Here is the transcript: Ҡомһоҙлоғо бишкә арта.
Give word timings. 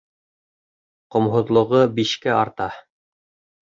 Ҡомһоҙлоғо 1.17 1.85
бишкә 2.01 2.37
арта. 2.43 2.75